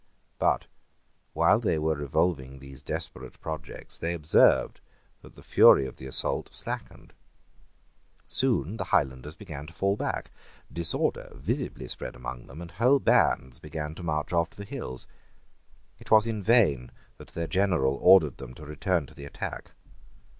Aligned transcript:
But, 0.39 0.65
while 1.33 1.59
they 1.59 1.77
were 1.77 1.93
revolving 1.93 2.57
these 2.57 2.81
desperate 2.81 3.39
projects, 3.39 3.99
they 3.99 4.13
observed 4.15 4.81
that 5.21 5.35
the 5.35 5.43
fury 5.43 5.85
of 5.85 5.97
the 5.97 6.07
assault 6.07 6.51
slackened. 6.55 7.13
Soon 8.25 8.77
the 8.77 8.85
highlanders 8.85 9.35
began 9.35 9.67
to 9.67 9.73
fall 9.73 9.95
back: 9.95 10.31
disorder 10.73 11.29
visibly 11.35 11.85
spread 11.85 12.15
among 12.15 12.47
them; 12.47 12.61
and 12.63 12.71
whole 12.71 12.97
bands 12.97 13.59
began 13.59 13.93
to 13.93 14.01
march 14.01 14.33
off 14.33 14.49
to 14.49 14.57
the 14.57 14.65
hills. 14.65 15.05
It 15.99 16.09
was 16.09 16.25
in 16.25 16.41
vain 16.41 16.89
that 17.17 17.35
their 17.35 17.45
general 17.45 17.99
ordered 18.01 18.37
them 18.37 18.55
to 18.55 18.65
return 18.65 19.05
to 19.05 19.13
the 19.13 19.25
attack. 19.25 19.73